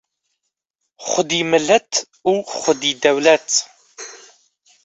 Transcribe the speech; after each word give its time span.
Xwedî 1.07 1.41
millet 1.53 1.89
û 2.31 2.33
xwedî 2.57 2.93
dewlet 3.03 3.47